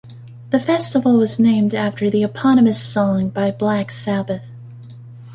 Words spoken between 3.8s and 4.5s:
Sabbath.